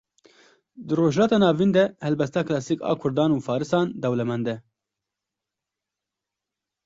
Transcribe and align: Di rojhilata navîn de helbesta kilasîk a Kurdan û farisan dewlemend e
Di 0.85 0.93
rojhilata 0.99 1.37
navîn 1.41 1.71
de 1.77 1.83
helbesta 2.05 2.41
kilasîk 2.47 2.79
a 2.91 2.93
Kurdan 3.01 3.31
û 3.35 3.37
farisan 3.47 3.87
dewlemend 4.03 4.47
e 4.55 4.55